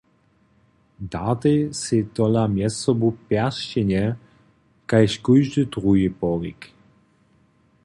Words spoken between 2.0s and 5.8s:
tola mjezsobu pjeršćenje kaž kóždy